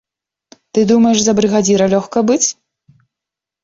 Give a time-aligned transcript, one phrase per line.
[0.77, 2.45] Ты думаеш, за брыгадзіра лёгка быць?